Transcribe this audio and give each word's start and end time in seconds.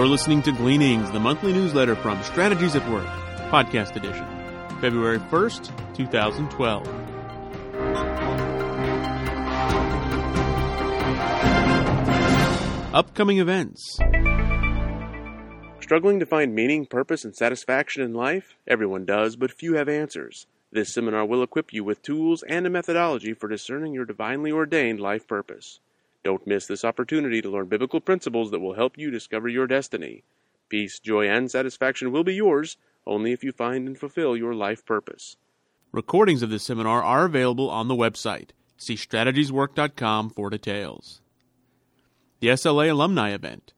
You're 0.00 0.08
listening 0.08 0.40
to 0.44 0.52
Gleanings, 0.52 1.10
the 1.10 1.20
monthly 1.20 1.52
newsletter 1.52 1.94
from 1.94 2.22
Strategies 2.22 2.74
at 2.74 2.90
Work, 2.90 3.04
podcast 3.50 3.96
edition, 3.96 4.24
February 4.80 5.18
1st, 5.18 5.94
2012. 5.94 6.88
Upcoming 12.94 13.40
events. 13.40 13.98
Struggling 15.82 16.18
to 16.18 16.24
find 16.24 16.54
meaning, 16.54 16.86
purpose, 16.86 17.26
and 17.26 17.36
satisfaction 17.36 18.02
in 18.02 18.14
life? 18.14 18.56
Everyone 18.66 19.04
does, 19.04 19.36
but 19.36 19.52
few 19.52 19.74
have 19.74 19.90
answers. 19.90 20.46
This 20.72 20.94
seminar 20.94 21.26
will 21.26 21.42
equip 21.42 21.74
you 21.74 21.84
with 21.84 22.00
tools 22.00 22.42
and 22.48 22.66
a 22.66 22.70
methodology 22.70 23.34
for 23.34 23.48
discerning 23.48 23.92
your 23.92 24.06
divinely 24.06 24.50
ordained 24.50 24.98
life 24.98 25.28
purpose. 25.28 25.78
Don't 26.22 26.46
miss 26.46 26.66
this 26.66 26.84
opportunity 26.84 27.40
to 27.40 27.50
learn 27.50 27.66
biblical 27.66 28.00
principles 28.00 28.50
that 28.50 28.60
will 28.60 28.74
help 28.74 28.98
you 28.98 29.10
discover 29.10 29.48
your 29.48 29.66
destiny. 29.66 30.22
Peace, 30.68 30.98
joy, 30.98 31.28
and 31.28 31.50
satisfaction 31.50 32.12
will 32.12 32.24
be 32.24 32.34
yours 32.34 32.76
only 33.06 33.32
if 33.32 33.42
you 33.42 33.52
find 33.52 33.86
and 33.86 33.98
fulfill 33.98 34.36
your 34.36 34.54
life 34.54 34.84
purpose. 34.84 35.36
Recordings 35.92 36.42
of 36.42 36.50
this 36.50 36.62
seminar 36.62 37.02
are 37.02 37.24
available 37.24 37.70
on 37.70 37.88
the 37.88 37.94
website. 37.94 38.50
See 38.76 38.94
strategieswork.com 38.94 40.30
for 40.30 40.50
details. 40.50 41.20
The 42.40 42.48
SLA 42.48 42.90
Alumni 42.90 43.30
Event. 43.30 43.72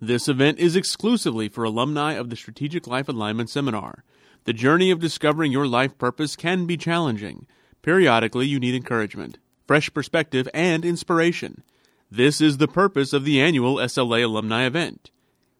This 0.00 0.28
event 0.28 0.58
is 0.58 0.76
exclusively 0.76 1.48
for 1.48 1.64
alumni 1.64 2.14
of 2.14 2.30
the 2.30 2.36
Strategic 2.36 2.86
Life 2.86 3.08
Alignment 3.08 3.50
Seminar. 3.50 4.02
The 4.44 4.54
journey 4.54 4.90
of 4.90 5.00
discovering 5.00 5.52
your 5.52 5.66
life 5.66 5.98
purpose 5.98 6.36
can 6.36 6.64
be 6.66 6.78
challenging. 6.78 7.46
Periodically, 7.82 8.46
you 8.46 8.58
need 8.58 8.74
encouragement, 8.74 9.38
fresh 9.66 9.92
perspective, 9.92 10.48
and 10.54 10.84
inspiration. 10.84 11.62
This 12.12 12.40
is 12.40 12.56
the 12.56 12.66
purpose 12.66 13.12
of 13.12 13.24
the 13.24 13.40
annual 13.40 13.76
SLA 13.76 14.24
alumni 14.24 14.66
event. 14.66 15.12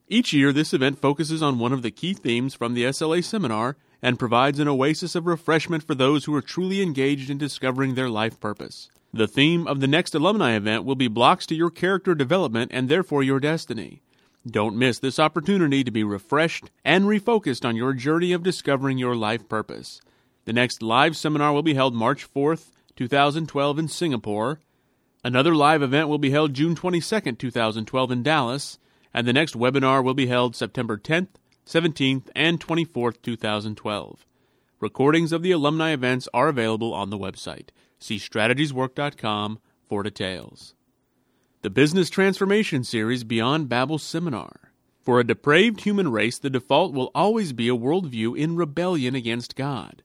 Each 0.09 0.33
year, 0.33 0.53
this 0.53 0.75
event 0.75 0.99
focuses 0.99 1.43
on 1.43 1.61
one 1.61 1.73
of 1.73 1.83
the 1.83 1.93
key 1.93 2.13
themes 2.13 2.55
from 2.55 2.75
the 2.75 2.83
SLA 2.87 3.23
seminar 3.23 3.77
and 4.03 4.19
provides 4.19 4.59
an 4.59 4.67
oasis 4.67 5.15
of 5.15 5.29
refreshment 5.29 5.85
for 5.85 5.95
those 5.95 6.25
who 6.25 6.35
are 6.35 6.43
truly 6.43 6.83
engaged 6.83 7.31
in 7.31 7.39
discovering 7.39 7.95
their 7.95 8.11
life 8.11 8.41
purpose. 8.41 8.91
The 9.13 9.29
theme 9.29 9.69
of 9.69 9.79
the 9.79 9.87
next 9.87 10.13
alumni 10.13 10.57
event 10.57 10.85
will 10.85 10.97
be 10.97 11.07
blocks 11.07 11.47
to 11.47 11.55
your 11.55 11.71
character 11.71 12.17
development 12.17 12.73
and 12.75 12.89
therefore 12.89 13.23
your 13.23 13.39
destiny. 13.39 14.03
Don't 14.45 14.77
miss 14.77 14.99
this 14.99 15.21
opportunity 15.21 15.85
to 15.85 15.93
be 15.93 16.03
refreshed 16.03 16.69
and 16.85 17.05
refocused 17.05 17.65
on 17.65 17.77
your 17.77 17.93
journey 17.93 18.33
of 18.33 18.43
discovering 18.43 18.99
your 18.99 19.15
life 19.15 19.49
purpose. 19.49 20.01
The 20.47 20.53
next 20.53 20.83
live 20.83 21.17
seminar 21.17 21.53
will 21.53 21.63
be 21.63 21.75
held 21.75 21.95
March 21.95 22.27
4th, 22.35 22.71
2012 22.97 23.79
in 23.79 23.87
Singapore. 23.87 24.59
Another 25.23 25.55
live 25.55 25.83
event 25.83 26.09
will 26.09 26.19
be 26.19 26.31
held 26.31 26.55
June 26.55 26.75
22, 26.75 27.33
2012 27.33 28.11
in 28.11 28.23
Dallas, 28.23 28.79
and 29.13 29.27
the 29.27 29.35
next 29.35 29.55
webinar 29.55 30.03
will 30.03 30.15
be 30.15 30.29
held 30.29 30.57
September 30.57 30.97
10th, 30.97 31.29
17th, 31.67 32.29
and 32.35 32.59
24th, 32.59 33.21
2012. 33.21 34.25
Recordings 34.81 35.33
of 35.33 35.43
the 35.43 35.51
alumni 35.51 35.91
events 35.91 36.27
are 36.33 36.49
available 36.49 36.95
on 36.95 37.11
the 37.11 37.19
website. 37.19 37.69
See 37.99 38.17
strategieswork.com 38.17 39.59
for 39.87 40.03
details. 40.03 40.75
The 41.61 41.69
Business 41.69 42.09
Transformation 42.09 42.83
Series 42.83 43.23
Beyond 43.23 43.69
Babel 43.69 43.99
Seminar. 43.99 44.73
For 45.03 45.21
a 45.21 45.27
depraved 45.27 45.83
human 45.83 46.11
race, 46.11 46.39
the 46.39 46.49
default 46.49 46.95
will 46.95 47.11
always 47.15 47.53
be 47.53 47.69
a 47.69 47.77
worldview 47.77 48.39
in 48.39 48.57
rebellion 48.57 49.15
against 49.15 49.55
God. 49.55 50.03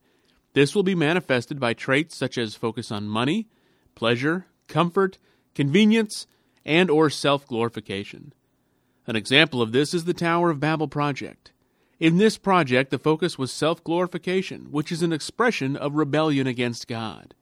This 0.52 0.76
will 0.76 0.84
be 0.84 0.96
manifested 0.96 1.58
by 1.58 1.74
traits 1.74 2.18
such 2.18 2.38
as 2.38 2.56
focus 2.56 2.92
on 2.92 3.08
money, 3.08 3.48
pleasure, 3.94 4.48
comfort, 4.68 5.18
convenience, 5.54 6.28
and 6.66 6.90
or 6.90 7.10
self-glorification. 7.10 8.34
An 9.08 9.16
example 9.16 9.62
of 9.62 9.72
this 9.72 9.94
is 9.94 10.06
the 10.06 10.14
Tower 10.14 10.50
of 10.50 10.60
Babel 10.60 10.88
project. 10.88 11.52
In 12.00 12.18
this 12.18 12.38
project, 12.38 12.92
the 12.92 13.00
focus 13.00 13.38
was 13.38 13.52
self-glorification, 13.52 14.68
which 14.72 14.92
is 14.92 15.02
an 15.02 15.14
expression 15.14 15.78
of 15.78 15.96
rebellion 15.96 16.48
against 16.48 16.88
God. 16.88 17.34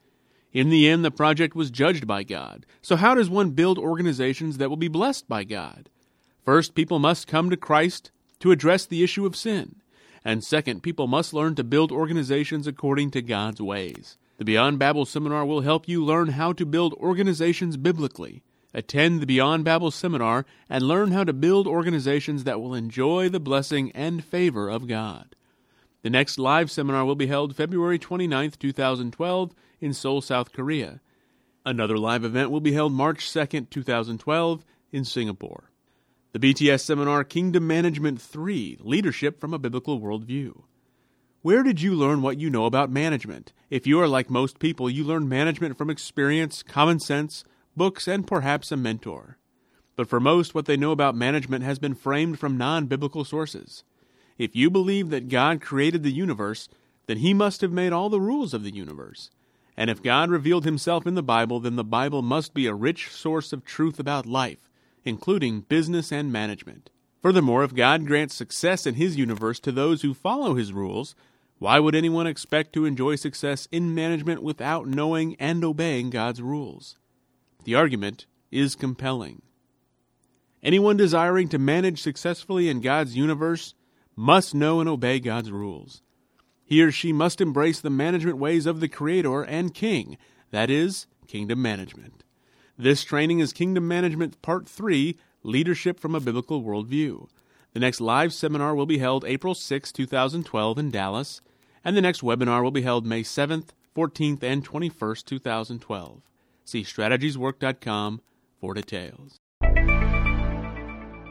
In 0.51 0.69
the 0.69 0.87
end, 0.87 1.03
the 1.03 1.09
project 1.09 1.55
was 1.55 1.71
judged 1.71 2.05
by 2.05 2.23
God. 2.23 2.65
So 2.81 2.95
how 2.95 3.15
does 3.15 3.29
one 3.29 3.51
build 3.51 3.79
organizations 3.79 4.59
that 4.59 4.69
will 4.69 4.77
be 4.77 4.87
blessed 4.87 5.27
by 5.27 5.43
God? 5.43 5.89
First, 6.45 6.75
people 6.75 6.99
must 6.99 7.27
come 7.27 7.49
to 7.49 7.57
Christ 7.57 8.11
to 8.41 8.51
address 8.51 8.85
the 8.85 9.03
issue 9.03 9.25
of 9.25 9.35
sin. 9.35 9.77
And 10.23 10.43
second, 10.43 10.83
people 10.83 11.07
must 11.07 11.33
learn 11.33 11.55
to 11.55 11.63
build 11.63 11.91
organizations 11.91 12.67
according 12.67 13.11
to 13.11 13.21
God's 13.21 13.61
ways. 13.61 14.17
The 14.37 14.45
Beyond 14.45 14.79
Babel 14.79 15.05
seminar 15.05 15.45
will 15.45 15.61
help 15.61 15.87
you 15.87 16.03
learn 16.03 16.29
how 16.29 16.53
to 16.53 16.65
build 16.65 16.93
organizations 16.93 17.77
biblically. 17.77 18.41
Attend 18.73 19.21
the 19.21 19.27
Beyond 19.27 19.63
Babel 19.63 19.91
seminar 19.91 20.45
and 20.67 20.87
learn 20.87 21.11
how 21.11 21.23
to 21.23 21.33
build 21.33 21.67
organizations 21.67 22.43
that 22.43 22.59
will 22.59 22.73
enjoy 22.73 23.29
the 23.29 23.39
blessing 23.39 23.91
and 23.91 24.23
favor 24.23 24.69
of 24.69 24.87
God. 24.87 25.35
The 26.01 26.09
next 26.09 26.39
live 26.39 26.71
seminar 26.71 27.05
will 27.05 27.15
be 27.15 27.27
held 27.27 27.55
February 27.55 27.99
29, 27.99 28.51
2012, 28.59 29.53
in 29.79 29.93
Seoul, 29.93 30.21
South 30.21 30.51
Korea. 30.51 30.99
Another 31.65 31.97
live 31.97 32.25
event 32.25 32.49
will 32.49 32.59
be 32.59 32.73
held 32.73 32.91
March 32.91 33.31
2, 33.31 33.45
2012, 33.45 34.65
in 34.91 35.05
Singapore. 35.05 35.69
The 36.31 36.39
BTS 36.39 36.81
seminar 36.81 37.23
Kingdom 37.23 37.67
Management 37.67 38.19
3 38.19 38.79
Leadership 38.81 39.39
from 39.39 39.53
a 39.53 39.59
Biblical 39.59 40.01
Worldview. 40.01 40.63
Where 41.43 41.61
did 41.61 41.81
you 41.81 41.93
learn 41.93 42.21
what 42.21 42.39
you 42.39 42.49
know 42.49 42.65
about 42.65 42.89
management? 42.89 43.51
If 43.69 43.85
you 43.85 43.99
are 43.99 44.07
like 44.07 44.29
most 44.29 44.59
people, 44.59 44.89
you 44.89 45.03
learn 45.03 45.27
management 45.27 45.77
from 45.77 45.89
experience, 45.89 46.63
common 46.63 47.01
sense, 47.01 47.43
books, 47.75 48.07
and 48.07 48.25
perhaps 48.25 48.71
a 48.71 48.77
mentor. 48.77 49.37
But 49.97 50.07
for 50.07 50.21
most, 50.21 50.55
what 50.55 50.67
they 50.67 50.77
know 50.77 50.91
about 50.91 51.17
management 51.17 51.65
has 51.65 51.79
been 51.79 51.95
framed 51.95 52.39
from 52.39 52.57
non 52.57 52.85
biblical 52.85 53.25
sources. 53.25 53.83
If 54.37 54.55
you 54.55 54.69
believe 54.69 55.09
that 55.09 55.27
God 55.27 55.59
created 55.59 56.03
the 56.03 56.13
universe, 56.13 56.69
then 57.07 57.17
He 57.17 57.33
must 57.33 57.59
have 57.59 57.73
made 57.73 57.91
all 57.91 58.07
the 58.07 58.21
rules 58.21 58.53
of 58.53 58.63
the 58.63 58.73
universe. 58.73 59.29
And 59.75 59.89
if 59.89 60.01
God 60.01 60.29
revealed 60.29 60.63
Himself 60.63 61.05
in 61.05 61.15
the 61.15 61.21
Bible, 61.21 61.59
then 61.59 61.75
the 61.75 61.83
Bible 61.83 62.21
must 62.21 62.53
be 62.53 62.67
a 62.67 62.73
rich 62.73 63.11
source 63.11 63.51
of 63.51 63.65
truth 63.65 63.99
about 63.99 64.25
life, 64.25 64.69
including 65.03 65.65
business 65.67 66.09
and 66.09 66.31
management. 66.31 66.89
Furthermore, 67.21 67.65
if 67.65 67.75
God 67.75 68.07
grants 68.07 68.33
success 68.33 68.85
in 68.85 68.95
His 68.95 69.17
universe 69.17 69.59
to 69.59 69.73
those 69.73 70.03
who 70.03 70.13
follow 70.13 70.53
His 70.53 70.71
rules, 70.71 71.15
why 71.63 71.79
would 71.79 71.95
anyone 71.95 72.27
expect 72.27 72.73
to 72.73 72.83
enjoy 72.83 73.15
success 73.15 73.69
in 73.71 73.95
management 73.95 74.43
without 74.43 74.85
knowing 74.85 75.33
and 75.39 75.63
obeying 75.63 76.09
God's 76.09 76.41
rules? 76.41 76.97
The 77.63 77.73
argument 77.73 78.25
is 78.51 78.75
compelling. 78.75 79.41
Anyone 80.61 80.97
desiring 80.97 81.47
to 81.47 81.57
manage 81.57 82.01
successfully 82.01 82.67
in 82.67 82.81
God's 82.81 83.15
universe 83.15 83.75
must 84.13 84.53
know 84.53 84.81
and 84.81 84.89
obey 84.89 85.21
God's 85.21 85.51
rules. 85.51 86.01
He 86.65 86.81
or 86.81 86.91
she 86.91 87.13
must 87.13 87.39
embrace 87.39 87.79
the 87.79 87.89
management 87.89 88.39
ways 88.39 88.65
of 88.65 88.81
the 88.81 88.89
Creator 88.89 89.43
and 89.43 89.73
King, 89.73 90.17
that 90.51 90.69
is, 90.69 91.07
kingdom 91.27 91.61
management. 91.61 92.25
This 92.77 93.05
training 93.05 93.39
is 93.39 93.53
Kingdom 93.53 93.87
Management 93.87 94.41
Part 94.41 94.67
3 94.67 95.17
Leadership 95.43 95.97
from 95.97 96.13
a 96.13 96.19
Biblical 96.19 96.61
Worldview. 96.61 97.29
The 97.71 97.79
next 97.79 98.01
live 98.01 98.33
seminar 98.33 98.75
will 98.75 98.85
be 98.85 98.97
held 98.97 99.23
April 99.23 99.55
6, 99.55 99.93
2012, 99.93 100.77
in 100.77 100.91
Dallas 100.91 101.39
and 101.83 101.97
the 101.97 102.01
next 102.01 102.21
webinar 102.21 102.63
will 102.63 102.71
be 102.71 102.81
held 102.81 103.05
May 103.05 103.23
7th, 103.23 103.69
14th, 103.95 104.43
and 104.43 104.67
21st, 104.67 105.25
2012. 105.25 106.21
See 106.65 106.81
strategieswork.com 106.81 108.21
for 108.59 108.73
details. 108.73 109.39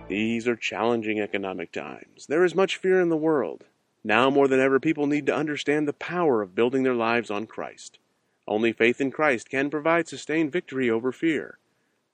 These 0.09 0.47
are 0.47 0.57
challenging 0.57 1.21
economic 1.21 1.73
times. 1.73 2.27
There 2.29 2.45
is 2.45 2.55
much 2.55 2.77
fear 2.77 3.01
in 3.01 3.09
the 3.09 3.17
world. 3.17 3.65
Now 4.05 4.29
more 4.29 4.47
than 4.47 4.61
ever, 4.61 4.79
people 4.79 5.07
need 5.07 5.27
to 5.27 5.35
understand 5.35 5.89
the 5.89 5.93
power 5.93 6.43
of 6.43 6.55
building 6.55 6.83
their 6.83 6.95
lives 6.95 7.31
on 7.31 7.47
Christ. 7.47 7.99
Only 8.47 8.73
faith 8.73 9.01
in 9.01 9.11
Christ 9.11 9.49
can 9.49 9.71
provide 9.71 10.09
sustained 10.09 10.53
victory 10.53 10.91
over 10.91 11.13
fear. 11.13 11.59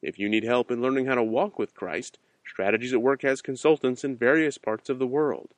If 0.00 0.18
you 0.18 0.28
need 0.28 0.44
help 0.44 0.70
in 0.70 0.80
learning 0.80 1.06
how 1.06 1.16
to 1.16 1.22
walk 1.22 1.58
with 1.58 1.74
Christ, 1.74 2.18
Strategies 2.46 2.92
at 2.92 3.02
Work 3.02 3.22
has 3.22 3.42
consultants 3.42 4.04
in 4.04 4.16
various 4.16 4.58
parts 4.58 4.88
of 4.88 4.98
the 4.98 5.06
world. 5.06 5.54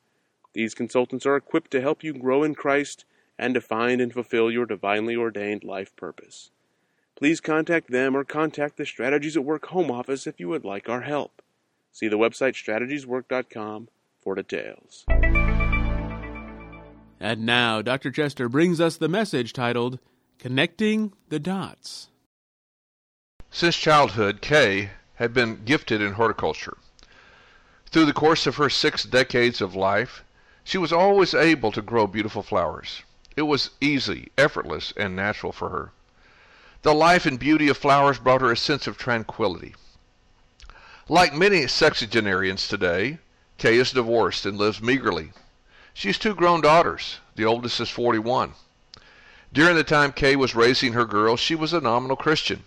These 0.52 0.74
consultants 0.74 1.26
are 1.26 1.36
equipped 1.36 1.70
to 1.72 1.80
help 1.80 2.02
you 2.02 2.12
grow 2.12 2.42
in 2.42 2.54
Christ 2.54 3.04
and 3.38 3.54
to 3.54 3.60
find 3.60 4.00
and 4.00 4.12
fulfill 4.12 4.50
your 4.50 4.66
divinely 4.66 5.16
ordained 5.16 5.64
life 5.64 5.94
purpose. 5.96 6.50
Please 7.16 7.40
contact 7.40 7.90
them 7.90 8.16
or 8.16 8.24
contact 8.24 8.76
the 8.76 8.86
Strategies 8.86 9.36
at 9.36 9.44
Work 9.44 9.66
home 9.66 9.90
office 9.90 10.26
if 10.26 10.40
you 10.40 10.48
would 10.48 10.64
like 10.64 10.88
our 10.88 11.02
help. 11.02 11.42
See 11.92 12.08
the 12.08 12.18
website 12.18 12.54
strategieswork.com 12.54 13.88
for 14.20 14.34
details. 14.34 15.04
And 17.20 17.44
now, 17.44 17.82
Dr. 17.82 18.10
Chester 18.10 18.48
brings 18.48 18.80
us 18.80 18.96
the 18.96 19.08
message 19.08 19.52
titled 19.52 19.98
Connecting 20.38 21.12
the 21.28 21.38
Dots. 21.38 22.08
Since 23.50 23.76
childhood, 23.76 24.40
Kay 24.40 24.90
had 25.16 25.34
been 25.34 25.64
gifted 25.64 26.00
in 26.00 26.14
horticulture. 26.14 26.78
Through 27.90 28.06
the 28.06 28.12
course 28.14 28.46
of 28.46 28.56
her 28.56 28.70
six 28.70 29.04
decades 29.04 29.60
of 29.60 29.74
life, 29.74 30.24
she 30.70 30.78
was 30.78 30.92
always 30.92 31.34
able 31.34 31.72
to 31.72 31.82
grow 31.82 32.06
beautiful 32.06 32.44
flowers. 32.44 33.02
It 33.34 33.42
was 33.42 33.70
easy, 33.80 34.30
effortless, 34.38 34.92
and 34.96 35.16
natural 35.16 35.50
for 35.50 35.70
her. 35.70 35.90
The 36.82 36.94
life 36.94 37.26
and 37.26 37.40
beauty 37.40 37.66
of 37.66 37.76
flowers 37.76 38.20
brought 38.20 38.40
her 38.40 38.52
a 38.52 38.56
sense 38.56 38.86
of 38.86 38.96
tranquility. 38.96 39.74
Like 41.08 41.34
many 41.34 41.66
sexagenarians 41.66 42.68
today, 42.68 43.18
Kay 43.58 43.78
is 43.78 43.90
divorced 43.90 44.46
and 44.46 44.58
lives 44.58 44.80
meagerly. 44.80 45.32
She 45.92 46.06
has 46.06 46.18
two 46.18 46.36
grown 46.36 46.60
daughters. 46.60 47.18
The 47.34 47.46
oldest 47.46 47.80
is 47.80 47.90
41. 47.90 48.52
During 49.52 49.74
the 49.74 49.82
time 49.82 50.12
Kay 50.12 50.36
was 50.36 50.54
raising 50.54 50.92
her 50.92 51.04
girls, 51.04 51.40
she 51.40 51.56
was 51.56 51.72
a 51.72 51.80
nominal 51.80 52.16
Christian. 52.16 52.62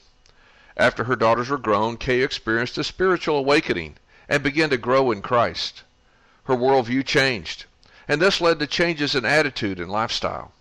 After 0.75 1.05
her 1.05 1.15
daughters 1.15 1.47
were 1.47 1.57
grown, 1.57 1.95
Kay 1.95 2.19
experienced 2.19 2.77
a 2.77 2.83
spiritual 2.83 3.37
awakening 3.37 3.95
and 4.27 4.43
began 4.43 4.69
to 4.71 4.77
grow 4.77 5.09
in 5.09 5.21
Christ. 5.21 5.83
Her 6.43 6.57
worldview 6.57 7.05
changed, 7.05 7.63
and 8.07 8.21
this 8.21 8.41
led 8.41 8.59
to 8.59 8.67
changes 8.67 9.15
in 9.15 9.25
attitude 9.25 9.79
and 9.79 9.91
lifestyle. 9.91 10.51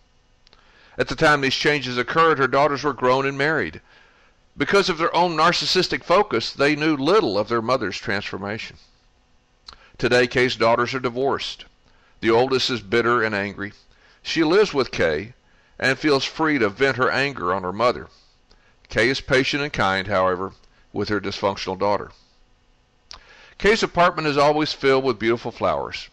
At 0.99 1.09
the 1.09 1.17
time 1.17 1.41
these 1.41 1.55
changes 1.55 1.97
occurred, 1.97 2.39
her 2.39 2.47
daughters 2.47 2.85
were 2.85 2.93
grown 2.93 3.27
and 3.27 3.39
married. 3.39 3.81
Because 4.57 4.89
of 4.89 4.99
their 4.99 5.15
own 5.17 5.37
narcissistic 5.37 6.05
focus, 6.05 6.53
they 6.53 6.77
knew 6.77 6.97
little 6.97 7.39
of 7.39 7.49
their 7.49 7.63
mother's 7.63 7.99
transformation. 7.99 8.77
Today, 9.97 10.27
Kay's 10.27 10.57
daughters 10.57 10.95
are 10.95 11.01
divorced. 11.01 11.65
The 12.21 12.31
oldest 12.31 12.71
is 12.71 12.81
bitter 12.81 13.23
and 13.23 13.35
angry. 13.35 13.73
She 14.23 14.45
lives 14.45 14.75
with 14.75 14.91
Kay 14.91 15.33
and 15.79 15.99
feels 15.99 16.25
free 16.25 16.59
to 16.59 16.69
vent 16.69 16.97
her 16.97 17.11
anger 17.11 17.53
on 17.53 17.63
her 17.63 17.73
mother. 17.73 18.09
Kay 18.89 19.09
is 19.09 19.21
patient 19.21 19.63
and 19.63 19.73
kind, 19.73 20.07
however, 20.07 20.53
with 20.93 21.09
her 21.09 21.21
dysfunctional 21.21 21.79
daughter. 21.79 22.13
Kay's 23.59 23.83
apartment 23.83 24.29
is 24.29 24.37
always 24.37 24.73
filled 24.73 25.05
with 25.05 25.19
beautiful 25.19 25.51
flowers. 25.51 26.09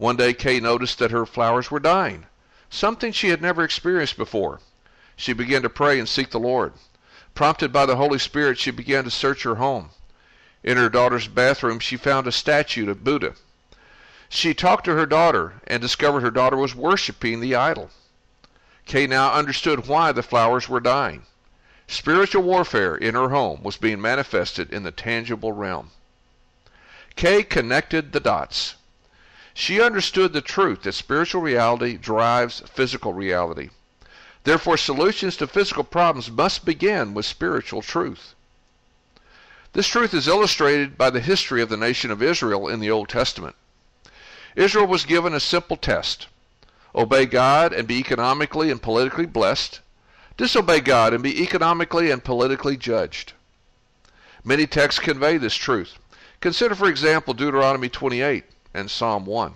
One 0.00 0.16
day 0.16 0.32
Kay 0.32 0.60
noticed 0.60 0.98
that 1.00 1.10
her 1.10 1.26
flowers 1.26 1.70
were 1.70 1.78
dying, 1.78 2.24
something 2.70 3.12
she 3.12 3.28
had 3.28 3.42
never 3.42 3.62
experienced 3.62 4.16
before. 4.16 4.60
She 5.14 5.34
began 5.34 5.60
to 5.60 5.68
pray 5.68 5.98
and 5.98 6.08
seek 6.08 6.30
the 6.30 6.40
Lord. 6.40 6.72
Prompted 7.34 7.70
by 7.70 7.84
the 7.84 7.96
Holy 7.96 8.18
Spirit, 8.18 8.56
she 8.56 8.70
began 8.70 9.04
to 9.04 9.10
search 9.10 9.42
her 9.42 9.56
home. 9.56 9.90
In 10.64 10.78
her 10.78 10.88
daughter's 10.88 11.28
bathroom, 11.28 11.80
she 11.80 11.98
found 11.98 12.26
a 12.26 12.32
statue 12.32 12.88
of 12.88 13.04
Buddha. 13.04 13.34
She 14.30 14.54
talked 14.54 14.86
to 14.86 14.94
her 14.94 15.04
daughter 15.04 15.60
and 15.66 15.82
discovered 15.82 16.20
her 16.22 16.30
daughter 16.30 16.56
was 16.56 16.74
worshiping 16.74 17.40
the 17.40 17.54
idol. 17.54 17.90
Kay 18.86 19.06
now 19.06 19.34
understood 19.34 19.86
why 19.86 20.12
the 20.12 20.22
flowers 20.22 20.66
were 20.66 20.80
dying. 20.80 21.26
Spiritual 21.86 22.42
warfare 22.42 22.96
in 22.96 23.14
her 23.14 23.28
home 23.28 23.62
was 23.62 23.76
being 23.76 24.00
manifested 24.00 24.72
in 24.72 24.82
the 24.82 24.92
tangible 24.92 25.52
realm. 25.52 25.90
Kay 27.16 27.42
connected 27.42 28.12
the 28.12 28.20
dots. 28.20 28.76
She 29.60 29.78
understood 29.78 30.32
the 30.32 30.40
truth 30.40 30.84
that 30.84 30.94
spiritual 30.94 31.42
reality 31.42 31.98
drives 31.98 32.60
physical 32.60 33.12
reality. 33.12 33.68
Therefore, 34.44 34.78
solutions 34.78 35.36
to 35.36 35.46
physical 35.46 35.84
problems 35.84 36.30
must 36.30 36.64
begin 36.64 37.12
with 37.12 37.26
spiritual 37.26 37.82
truth. 37.82 38.34
This 39.74 39.86
truth 39.86 40.14
is 40.14 40.26
illustrated 40.26 40.96
by 40.96 41.10
the 41.10 41.20
history 41.20 41.60
of 41.60 41.68
the 41.68 41.76
nation 41.76 42.10
of 42.10 42.22
Israel 42.22 42.68
in 42.68 42.80
the 42.80 42.90
Old 42.90 43.10
Testament. 43.10 43.54
Israel 44.56 44.86
was 44.86 45.04
given 45.04 45.34
a 45.34 45.40
simple 45.40 45.76
test 45.76 46.28
obey 46.94 47.26
God 47.26 47.74
and 47.74 47.86
be 47.86 47.98
economically 47.98 48.70
and 48.70 48.80
politically 48.80 49.26
blessed, 49.26 49.82
disobey 50.38 50.80
God 50.80 51.12
and 51.12 51.22
be 51.22 51.42
economically 51.42 52.10
and 52.10 52.24
politically 52.24 52.78
judged. 52.78 53.34
Many 54.42 54.66
texts 54.66 55.00
convey 55.00 55.36
this 55.36 55.54
truth. 55.54 55.98
Consider, 56.40 56.74
for 56.74 56.88
example, 56.88 57.34
Deuteronomy 57.34 57.90
28 57.90 58.44
and 58.72 58.90
Psalm 58.90 59.26
1. 59.26 59.54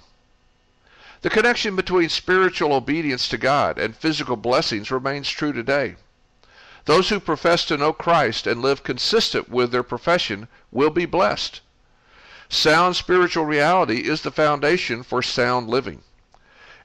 The 1.23 1.31
connection 1.31 1.75
between 1.77 2.09
spiritual 2.09 2.73
obedience 2.73 3.29
to 3.29 3.39
God 3.39 3.79
and 3.79 3.97
physical 3.97 4.37
blessings 4.37 4.91
remains 4.91 5.29
true 5.31 5.53
today. 5.53 5.97
Those 6.85 7.09
who 7.09 7.19
profess 7.19 7.65
to 7.67 7.79
know 7.79 7.93
Christ 7.95 8.47
and 8.47 8.61
live 8.61 8.83
consistent 8.83 9.49
with 9.49 9.73
their 9.73 9.83
profession 9.83 10.49
will 10.71 10.91
be 10.91 11.07
blessed. 11.07 11.63
Sound 12.51 12.95
spiritual 12.97 13.47
reality 13.47 14.07
is 14.07 14.21
the 14.21 14.31
foundation 14.31 15.03
for 15.03 15.23
sound 15.23 15.69
living. 15.69 16.03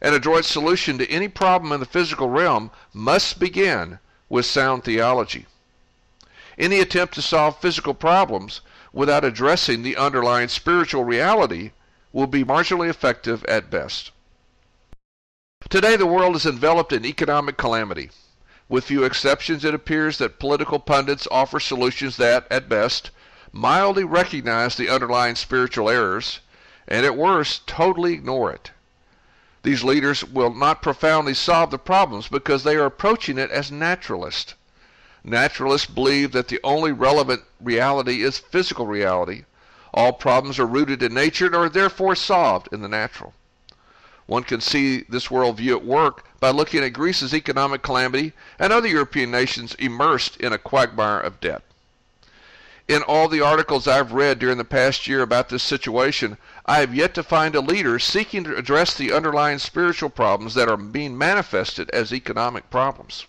An 0.02 0.14
adroit 0.14 0.46
solution 0.46 0.98
to 0.98 1.10
any 1.10 1.28
problem 1.28 1.74
in 1.74 1.82
the 1.82 1.86
physical 1.86 2.30
realm 2.30 2.72
must 2.94 3.40
begin 3.40 4.00
with 4.30 4.46
sound 4.46 4.86
theology. 4.86 5.48
Any 6.58 6.80
attempt 6.80 7.14
to 7.16 7.22
solve 7.22 7.60
physical 7.60 7.94
problems 7.94 8.62
without 8.94 9.26
addressing 9.26 9.84
the 9.84 9.98
underlying 9.98 10.48
spiritual 10.48 11.04
reality 11.04 11.72
will 12.12 12.28
be 12.28 12.44
marginally 12.44 12.90
effective 12.90 13.44
at 13.46 13.70
best. 13.70 14.12
Today, 15.70 15.96
the 15.96 16.08
world 16.08 16.36
is 16.36 16.46
enveloped 16.46 16.94
in 16.94 17.06
economic 17.06 17.58
calamity. 17.58 18.10
With 18.68 18.86
few 18.86 19.04
exceptions, 19.04 19.66
it 19.66 19.74
appears 19.74 20.18
that 20.18 20.40
political 20.40 20.80
pundits 20.80 21.28
offer 21.30 21.60
solutions 21.60 22.18
that, 22.18 22.48
at 22.50 22.70
best, 22.70 23.12
mildly 23.52 24.04
recognize 24.04 24.76
the 24.76 24.90
underlying 24.90 25.36
spiritual 25.36 25.90
errors, 25.90 26.40
and 26.88 27.06
at 27.06 27.18
worst, 27.18 27.68
totally 27.68 28.14
ignore 28.14 28.52
it. 28.52 28.72
These 29.64 29.84
leaders 29.84 30.24
will 30.24 30.54
not 30.54 30.82
profoundly 30.82 31.34
solve 31.34 31.72
the 31.72 31.78
problems 31.78 32.28
because 32.28 32.64
they 32.64 32.76
are 32.76 32.86
approaching 32.86 33.38
it 33.38 33.52
as 33.52 33.72
naturalists. 33.72 34.54
Naturalists 35.24 35.88
believe 35.88 36.32
that 36.32 36.48
the 36.48 36.62
only 36.64 36.92
relevant 36.94 37.44
reality 37.60 38.24
is 38.24 38.38
physical 38.38 38.88
reality. 38.88 39.44
All 39.94 40.14
problems 40.14 40.60
are 40.60 40.66
rooted 40.66 41.02
in 41.02 41.14
nature 41.14 41.48
and 41.48 41.56
are 41.56 41.70
therefore 41.70 42.16
solved 42.16 42.70
in 42.72 42.82
the 42.82 42.88
natural. 42.88 43.34
One 44.28 44.44
can 44.44 44.62
see 44.62 45.06
this 45.10 45.30
worldview 45.30 45.78
at 45.78 45.84
work 45.84 46.24
by 46.40 46.52
looking 46.52 46.84
at 46.84 46.94
Greece's 46.94 47.34
economic 47.34 47.82
calamity 47.82 48.34
and 48.60 48.72
other 48.72 48.88
European 48.88 49.32
nations 49.32 49.74
immersed 49.76 50.38
in 50.38 50.54
a 50.54 50.60
quagmire 50.60 51.20
of 51.20 51.40
debt. 51.40 51.64
In 52.88 53.02
all 53.04 53.28
the 53.28 53.42
articles 53.42 53.88
I've 53.88 54.14
read 54.14 54.40
during 54.40 54.58
the 54.58 54.66
past 54.66 55.08
year 55.08 55.22
about 55.22 55.50
this 55.50 55.64
situation, 55.64 56.38
I 56.66 56.80
have 56.80 56.94
yet 56.94 57.14
to 57.16 57.24
find 57.24 57.56
a 57.56 57.62
leader 57.62 58.00
seeking 58.00 58.44
to 58.44 58.56
address 58.56 58.94
the 58.94 59.12
underlying 59.12 59.60
spiritual 59.60 60.10
problems 60.10 60.54
that 60.54 60.70
are 60.70 60.78
being 60.78 61.18
manifested 61.18 61.90
as 61.90 62.14
economic 62.14 62.70
problems. 62.70 63.26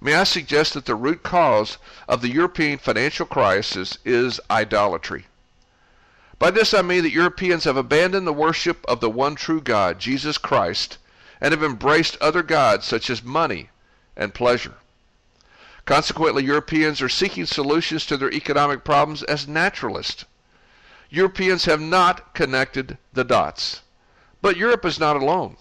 May 0.00 0.14
I 0.14 0.24
suggest 0.24 0.74
that 0.74 0.86
the 0.86 0.94
root 0.94 1.22
cause 1.22 1.78
of 2.08 2.20
the 2.20 2.30
European 2.30 2.78
financial 2.78 3.26
crisis 3.26 3.98
is 4.04 4.40
idolatry. 4.50 5.26
By 6.44 6.50
this 6.50 6.74
I 6.74 6.82
mean 6.82 7.04
that 7.04 7.10
Europeans 7.10 7.64
have 7.64 7.78
abandoned 7.78 8.26
the 8.26 8.32
worship 8.34 8.84
of 8.86 9.00
the 9.00 9.08
one 9.08 9.34
true 9.34 9.62
God, 9.62 9.98
Jesus 9.98 10.36
Christ, 10.36 10.98
and 11.40 11.52
have 11.52 11.62
embraced 11.62 12.18
other 12.20 12.42
gods 12.42 12.84
such 12.84 13.08
as 13.08 13.24
money 13.24 13.70
and 14.14 14.34
pleasure. 14.34 14.74
Consequently, 15.86 16.44
Europeans 16.44 17.00
are 17.00 17.08
seeking 17.08 17.46
solutions 17.46 18.04
to 18.04 18.18
their 18.18 18.30
economic 18.30 18.84
problems 18.84 19.22
as 19.22 19.48
naturalists. 19.48 20.26
Europeans 21.08 21.64
have 21.64 21.80
not 21.80 22.34
connected 22.34 22.98
the 23.14 23.24
dots. 23.24 23.80
But 24.42 24.58
Europe 24.58 24.84
is 24.84 25.00
not 25.00 25.16
alone. 25.16 25.56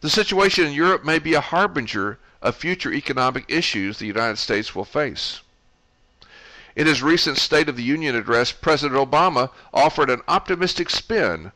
The 0.00 0.08
situation 0.08 0.66
in 0.66 0.72
Europe 0.72 1.04
may 1.04 1.18
be 1.18 1.34
a 1.34 1.42
harbinger 1.42 2.18
of 2.40 2.56
future 2.56 2.90
economic 2.90 3.44
issues 3.48 3.98
the 3.98 4.06
United 4.06 4.38
States 4.38 4.74
will 4.74 4.86
face. 4.86 5.42
In 6.78 6.86
his 6.86 7.02
recent 7.02 7.38
State 7.38 7.68
of 7.68 7.74
the 7.74 7.82
Union 7.82 8.14
address, 8.14 8.52
President 8.52 8.96
Obama 8.96 9.50
offered 9.74 10.08
an 10.08 10.22
optimistic 10.28 10.88
spin 10.90 11.50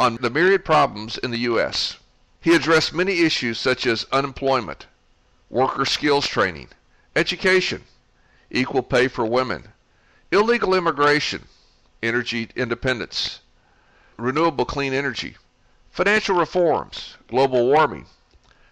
on 0.00 0.16
the 0.16 0.28
myriad 0.28 0.64
problems 0.64 1.16
in 1.16 1.30
the 1.30 1.46
U.S. 1.50 1.98
He 2.40 2.56
addressed 2.56 2.92
many 2.92 3.20
issues 3.20 3.56
such 3.56 3.86
as 3.86 4.04
unemployment, 4.10 4.88
worker 5.48 5.84
skills 5.84 6.26
training, 6.26 6.70
education, 7.14 7.84
equal 8.50 8.82
pay 8.82 9.06
for 9.06 9.24
women, 9.24 9.68
illegal 10.32 10.74
immigration, 10.74 11.44
energy 12.02 12.48
independence, 12.56 13.42
renewable 14.16 14.64
clean 14.64 14.92
energy, 14.92 15.36
financial 15.92 16.34
reforms, 16.34 17.16
global 17.28 17.64
warming, 17.64 18.06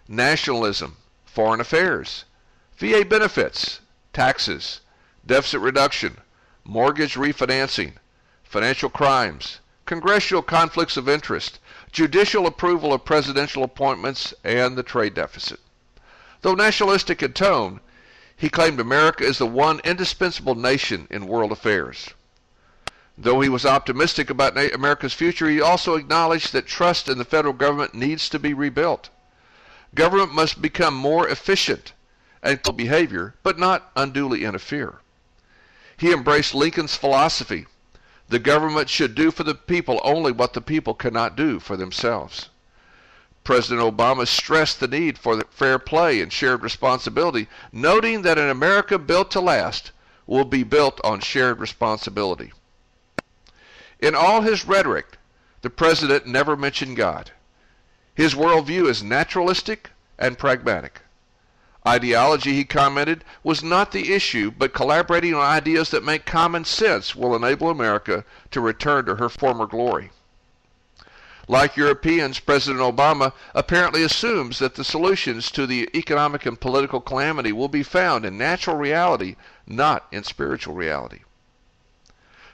nationalism, 0.09 0.97
foreign 1.23 1.61
affairs, 1.61 2.25
VA 2.75 3.05
benefits, 3.05 3.79
taxes, 4.11 4.81
deficit 5.25 5.61
reduction, 5.61 6.17
mortgage 6.63 7.15
refinancing, 7.15 7.93
financial 8.43 8.89
crimes, 8.89 9.59
congressional 9.85 10.41
conflicts 10.41 10.97
of 10.97 11.09
interest, 11.09 11.59
judicial 11.91 12.45
approval 12.45 12.93
of 12.93 13.05
presidential 13.05 13.63
appointments, 13.63 14.33
and 14.43 14.77
the 14.77 14.83
trade 14.83 15.13
deficit. 15.13 15.59
Though 16.41 16.55
nationalistic 16.55 17.23
in 17.23 17.33
tone, 17.33 17.79
he 18.35 18.49
claimed 18.49 18.79
America 18.79 19.23
is 19.23 19.37
the 19.37 19.45
one 19.45 19.79
indispensable 19.83 20.55
nation 20.55 21.07
in 21.09 21.27
world 21.27 21.51
affairs. 21.51 22.09
Though 23.17 23.41
he 23.41 23.49
was 23.49 23.65
optimistic 23.65 24.29
about 24.29 24.57
America's 24.73 25.13
future, 25.13 25.47
he 25.47 25.61
also 25.61 25.95
acknowledged 25.95 26.51
that 26.51 26.65
trust 26.65 27.07
in 27.07 27.17
the 27.17 27.25
federal 27.25 27.53
government 27.53 27.93
needs 27.93 28.27
to 28.29 28.39
be 28.39 28.53
rebuilt. 28.53 29.09
Government 29.93 30.33
must 30.33 30.61
become 30.61 30.95
more 30.95 31.27
efficient 31.29 31.93
and 32.41 32.59
behavior, 32.75 33.35
but 33.43 33.59
not 33.59 33.91
unduly 33.95 34.43
interfere. 34.43 34.99
He 36.03 36.11
embraced 36.11 36.53
Lincoln's 36.53 36.97
philosophy 36.97 37.65
the 38.27 38.37
government 38.37 38.89
should 38.89 39.15
do 39.15 39.31
for 39.31 39.45
the 39.45 39.55
people 39.55 40.01
only 40.03 40.33
what 40.33 40.51
the 40.51 40.59
people 40.59 40.93
cannot 40.93 41.37
do 41.37 41.61
for 41.61 41.77
themselves. 41.77 42.49
President 43.45 43.79
Obama 43.79 44.27
stressed 44.27 44.81
the 44.81 44.89
need 44.89 45.17
for 45.17 45.41
fair 45.49 45.79
play 45.79 46.19
and 46.19 46.33
shared 46.33 46.61
responsibility, 46.61 47.47
noting 47.71 48.23
that 48.23 48.37
an 48.37 48.49
America 48.49 48.99
built 48.99 49.31
to 49.31 49.39
last 49.39 49.93
will 50.27 50.43
be 50.43 50.63
built 50.63 50.99
on 51.05 51.21
shared 51.21 51.61
responsibility. 51.61 52.51
In 54.01 54.13
all 54.13 54.41
his 54.41 54.65
rhetoric, 54.65 55.17
the 55.61 55.69
president 55.69 56.27
never 56.27 56.57
mentioned 56.57 56.97
God. 56.97 57.31
His 58.13 58.35
worldview 58.35 58.89
is 58.89 59.03
naturalistic 59.03 59.91
and 60.19 60.37
pragmatic. 60.37 60.99
Ideology, 61.85 62.53
he 62.53 62.63
commented, 62.63 63.25
was 63.43 63.61
not 63.61 63.91
the 63.91 64.13
issue, 64.13 64.51
but 64.51 64.73
collaborating 64.73 65.33
on 65.33 65.41
ideas 65.41 65.89
that 65.89 66.03
make 66.03 66.25
common 66.25 66.63
sense 66.63 67.13
will 67.13 67.35
enable 67.35 67.69
America 67.69 68.23
to 68.51 68.61
return 68.61 69.05
to 69.05 69.15
her 69.15 69.27
former 69.27 69.65
glory. 69.65 70.11
Like 71.49 71.75
Europeans, 71.75 72.39
President 72.39 72.81
Obama 72.81 73.33
apparently 73.53 74.01
assumes 74.01 74.59
that 74.59 74.75
the 74.75 74.85
solutions 74.85 75.51
to 75.51 75.67
the 75.67 75.89
economic 75.93 76.45
and 76.45 76.57
political 76.57 77.01
calamity 77.01 77.51
will 77.51 77.67
be 77.67 77.83
found 77.83 78.23
in 78.23 78.37
natural 78.37 78.77
reality, 78.77 79.35
not 79.67 80.07
in 80.09 80.23
spiritual 80.23 80.73
reality. 80.73 81.19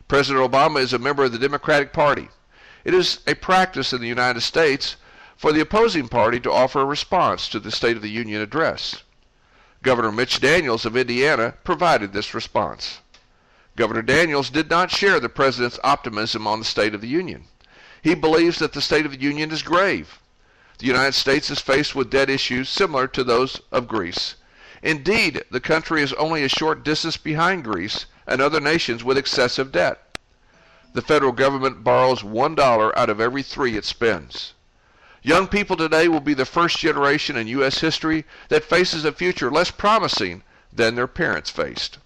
President 0.07 0.51
Obama 0.51 0.79
is 0.79 0.91
a 0.91 0.97
member 0.97 1.25
of 1.25 1.31
the 1.31 1.37
Democratic 1.37 1.93
Party. 1.93 2.29
It 2.83 2.95
is 2.95 3.19
a 3.27 3.35
practice 3.35 3.93
in 3.93 4.01
the 4.01 4.07
United 4.07 4.41
States 4.41 4.95
for 5.37 5.53
the 5.53 5.61
opposing 5.61 6.07
party 6.07 6.39
to 6.39 6.51
offer 6.51 6.81
a 6.81 6.85
response 6.85 7.47
to 7.49 7.59
the 7.59 7.71
State 7.71 7.95
of 7.95 8.01
the 8.01 8.09
Union 8.09 8.41
address. 8.41 9.03
Governor 9.81 10.11
Mitch 10.11 10.41
Daniels 10.41 10.85
of 10.85 10.97
Indiana 10.97 11.53
provided 11.63 12.11
this 12.11 12.33
response. 12.33 12.99
Governor 13.77 14.01
Daniels 14.01 14.49
did 14.49 14.69
not 14.69 14.91
share 14.91 15.21
the 15.21 15.29
president's 15.29 15.79
optimism 15.85 16.45
on 16.45 16.59
the 16.59 16.65
State 16.65 16.93
of 16.93 16.99
the 16.99 17.07
Union. 17.07 17.45
He 18.01 18.13
believes 18.13 18.59
that 18.59 18.73
the 18.73 18.81
State 18.81 19.05
of 19.05 19.11
the 19.13 19.21
Union 19.21 19.51
is 19.51 19.61
grave. 19.61 20.19
The 20.79 20.87
United 20.87 21.13
States 21.13 21.49
is 21.49 21.59
faced 21.59 21.95
with 21.95 22.09
debt 22.09 22.29
issues 22.29 22.67
similar 22.67 23.07
to 23.07 23.23
those 23.23 23.61
of 23.71 23.87
Greece. 23.87 24.35
Indeed, 24.81 25.43
the 25.49 25.59
country 25.61 26.01
is 26.01 26.13
only 26.13 26.43
a 26.43 26.49
short 26.49 26.83
distance 26.83 27.15
behind 27.15 27.63
Greece 27.63 28.05
and 28.27 28.41
other 28.41 28.59
nations 28.59 29.03
with 29.03 29.17
excessive 29.17 29.71
debt. 29.71 30.17
The 30.93 31.01
federal 31.01 31.31
government 31.31 31.83
borrows 31.83 32.21
$1 32.21 32.91
out 32.97 33.09
of 33.09 33.21
every 33.21 33.43
three 33.43 33.77
it 33.77 33.85
spends. 33.85 34.53
Young 35.21 35.47
people 35.47 35.75
today 35.75 36.07
will 36.07 36.21
be 36.21 36.33
the 36.33 36.45
first 36.45 36.77
generation 36.77 37.35
in 37.35 37.47
U.S. 37.47 37.79
history 37.79 38.25
that 38.47 38.63
faces 38.63 39.03
a 39.03 39.11
future 39.11 39.51
less 39.51 39.69
promising 39.69 40.43
than 40.71 40.95
their 40.95 41.07
parents 41.07 41.49
faced. 41.49 41.97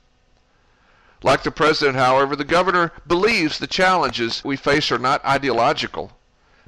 Like 1.22 1.43
the 1.43 1.51
president, 1.51 1.96
however, 1.96 2.36
the 2.36 2.43
governor 2.43 2.91
believes 3.08 3.58
the 3.58 3.67
challenges 3.67 4.43
we 4.43 4.58
face 4.58 4.91
are 4.91 4.98
not 4.98 5.24
ideological, 5.24 6.17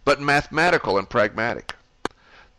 but 0.06 0.22
mathematical 0.22 0.98
and 0.98 1.10
pragmatic. 1.10 1.76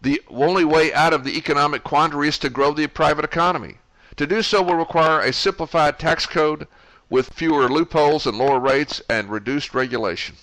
The 0.03 0.21
only 0.29 0.65
way 0.65 0.93
out 0.93 1.15
of 1.15 1.25
the 1.25 1.39
economic 1.39 1.85
quandary 1.85 2.29
is 2.29 2.39
to 2.41 2.51
grow 2.51 2.73
the 2.73 2.87
private 2.87 3.25
economy. 3.25 3.79
To 4.17 4.27
do 4.27 4.43
so 4.43 4.63
will 4.63 4.75
require 4.75 5.21
a 5.21 5.33
simplified 5.33 5.99
tax 5.99 6.27
code 6.27 6.67
with 7.09 7.33
fewer 7.33 7.69
loopholes 7.69 8.27
and 8.27 8.37
lower 8.37 8.59
rates 8.59 9.01
and 9.09 9.31
reduced 9.31 9.73
regulation. 9.73 10.37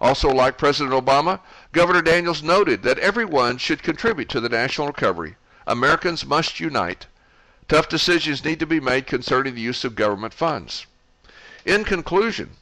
Also, 0.00 0.28
like 0.28 0.58
President 0.58 0.94
Obama, 0.94 1.40
Governor 1.72 2.02
Daniels 2.02 2.42
noted 2.42 2.82
that 2.82 2.98
everyone 2.98 3.58
should 3.58 3.82
contribute 3.82 4.28
to 4.28 4.40
the 4.40 4.48
national 4.48 4.88
recovery. 4.88 5.36
Americans 5.66 6.26
must 6.26 6.60
unite. 6.60 7.06
Tough 7.68 7.88
decisions 7.88 8.44
need 8.44 8.60
to 8.60 8.66
be 8.66 8.78
made 8.78 9.06
concerning 9.06 9.54
the 9.54 9.60
use 9.60 9.84
of 9.84 9.94
government 9.94 10.34
funds. 10.34 10.86
In 11.64 11.84
conclusion, 11.84 12.56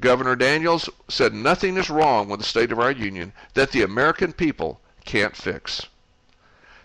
Governor 0.00 0.34
Daniels 0.34 0.88
said 1.08 1.34
nothing 1.34 1.76
is 1.76 1.90
wrong 1.90 2.28
with 2.28 2.40
the 2.40 2.46
state 2.46 2.72
of 2.72 2.78
our 2.78 2.90
union 2.90 3.32
that 3.54 3.72
the 3.72 3.82
American 3.82 4.32
people 4.32 4.80
can't 5.04 5.36
fix. 5.36 5.86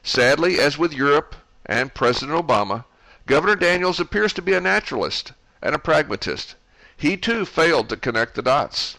Sadly, 0.04 0.60
as 0.60 0.78
with 0.78 0.94
Europe 0.94 1.36
and 1.66 1.94
President 1.94 2.38
Obama, 2.38 2.86
Governor 3.26 3.56
Daniels 3.56 4.00
appears 4.00 4.34
to 4.34 4.42
be 4.42 4.54
a 4.54 4.62
naturalist 4.62 5.32
and 5.62 5.74
a 5.74 5.80
pragmatist. 5.80 6.56
He 6.98 7.16
too 7.18 7.46
failed 7.46 7.90
to 7.90 7.98
connect 7.98 8.36
the 8.36 8.42
dots. 8.42 8.98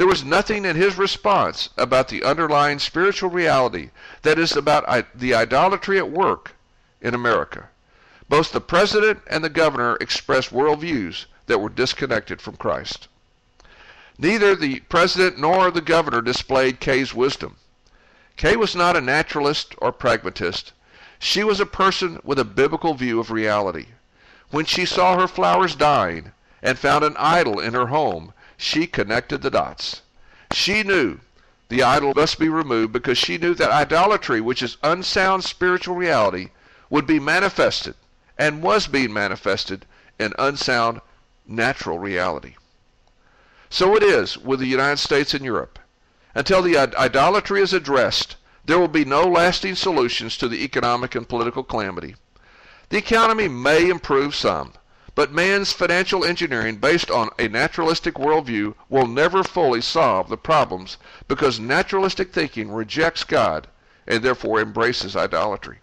There 0.00 0.06
was 0.06 0.24
nothing 0.24 0.64
in 0.64 0.76
his 0.76 0.96
response 0.96 1.68
about 1.76 2.08
the 2.08 2.24
underlying 2.24 2.78
spiritual 2.78 3.28
reality 3.28 3.90
that 4.22 4.38
is 4.38 4.56
about 4.56 4.86
the 5.14 5.34
idolatry 5.34 5.98
at 5.98 6.10
work 6.10 6.52
in 7.02 7.12
America. 7.12 7.68
Both 8.26 8.52
the 8.52 8.62
president 8.62 9.20
and 9.26 9.44
the 9.44 9.50
governor 9.50 9.98
expressed 10.00 10.54
worldviews 10.54 11.26
that 11.48 11.58
were 11.58 11.68
disconnected 11.68 12.40
from 12.40 12.56
Christ. 12.56 13.08
Neither 14.16 14.56
the 14.56 14.80
president 14.88 15.38
nor 15.38 15.70
the 15.70 15.82
governor 15.82 16.22
displayed 16.22 16.80
Kay's 16.80 17.12
wisdom. 17.12 17.56
Kay 18.38 18.56
was 18.56 18.74
not 18.74 18.96
a 18.96 19.02
naturalist 19.02 19.74
or 19.82 19.92
pragmatist. 19.92 20.72
She 21.18 21.44
was 21.44 21.60
a 21.60 21.66
person 21.66 22.20
with 22.24 22.38
a 22.38 22.44
biblical 22.46 22.94
view 22.94 23.20
of 23.20 23.30
reality. 23.30 23.88
When 24.50 24.64
she 24.64 24.86
saw 24.86 25.18
her 25.18 25.28
flowers 25.28 25.74
dying 25.74 26.32
and 26.62 26.78
found 26.78 27.04
an 27.04 27.18
idol 27.18 27.60
in 27.60 27.74
her 27.74 27.88
home, 27.88 28.32
she 28.60 28.86
connected 28.86 29.40
the 29.42 29.50
dots. 29.50 30.02
She 30.52 30.82
knew 30.82 31.20
the 31.68 31.82
idol 31.82 32.12
must 32.14 32.38
be 32.38 32.48
removed 32.48 32.92
because 32.92 33.16
she 33.16 33.38
knew 33.38 33.54
that 33.54 33.70
idolatry, 33.70 34.40
which 34.40 34.62
is 34.62 34.76
unsound 34.82 35.44
spiritual 35.44 35.94
reality, 35.94 36.50
would 36.90 37.06
be 37.06 37.18
manifested 37.18 37.94
and 38.36 38.62
was 38.62 38.86
being 38.86 39.12
manifested 39.12 39.86
in 40.18 40.34
unsound 40.38 41.00
natural 41.46 41.98
reality. 41.98 42.56
So 43.70 43.96
it 43.96 44.02
is 44.02 44.36
with 44.36 44.60
the 44.60 44.66
United 44.66 44.98
States 44.98 45.32
and 45.32 45.44
Europe. 45.44 45.78
Until 46.34 46.60
the 46.60 46.76
idolatry 46.76 47.60
is 47.60 47.72
addressed, 47.72 48.36
there 48.64 48.78
will 48.78 48.88
be 48.88 49.04
no 49.04 49.22
lasting 49.22 49.76
solutions 49.76 50.36
to 50.36 50.48
the 50.48 50.64
economic 50.64 51.14
and 51.14 51.28
political 51.28 51.62
calamity. 51.62 52.16
The 52.90 52.98
economy 52.98 53.48
may 53.48 53.88
improve 53.88 54.34
some, 54.34 54.74
but 55.14 55.32
man's 55.32 55.72
financial 55.72 56.24
engineering 56.24 56.76
based 56.76 57.10
on 57.10 57.30
a 57.38 57.48
naturalistic 57.48 58.14
worldview 58.14 58.74
will 58.88 59.06
never 59.06 59.42
fully 59.42 59.80
solve 59.80 60.28
the 60.28 60.36
problems 60.36 60.96
because 61.26 61.58
naturalistic 61.58 62.32
thinking 62.32 62.70
rejects 62.70 63.24
God 63.24 63.66
and 64.06 64.22
therefore 64.22 64.60
embraces 64.60 65.16
idolatry. 65.16 65.78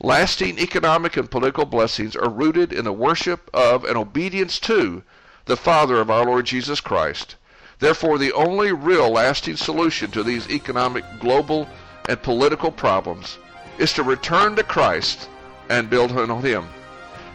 Lasting 0.00 0.58
economic 0.58 1.16
and 1.16 1.30
political 1.30 1.66
blessings 1.66 2.16
are 2.16 2.30
rooted 2.30 2.72
in 2.72 2.84
the 2.84 2.92
worship 2.92 3.50
of 3.52 3.84
and 3.84 3.96
obedience 3.96 4.58
to 4.58 5.02
the 5.44 5.56
Father 5.56 6.00
of 6.00 6.10
our 6.10 6.24
Lord 6.24 6.46
Jesus 6.46 6.80
Christ. 6.80 7.36
Therefore, 7.80 8.18
the 8.18 8.32
only 8.32 8.72
real 8.72 9.10
lasting 9.10 9.56
solution 9.56 10.10
to 10.12 10.22
these 10.22 10.48
economic, 10.50 11.04
global, 11.18 11.68
and 12.08 12.22
political 12.22 12.70
problems 12.70 13.38
is 13.78 13.92
to 13.94 14.02
return 14.02 14.56
to 14.56 14.62
Christ 14.62 15.28
and 15.68 15.90
build 15.90 16.12
on 16.12 16.42
Him. 16.42 16.68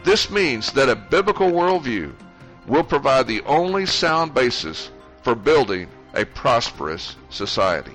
This 0.06 0.30
means 0.30 0.72
that 0.74 0.88
a 0.88 0.96
biblical 0.96 1.50
worldview 1.52 2.14
will 2.68 2.84
provide 2.84 3.26
the 3.26 3.42
only 3.42 3.88
sound 3.88 4.36
basis 4.36 4.92
for 5.24 5.34
building 5.34 5.88
a 6.14 6.26
prosperous 6.26 7.16
society. 7.32 7.95